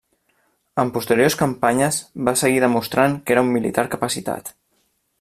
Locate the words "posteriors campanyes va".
0.95-2.35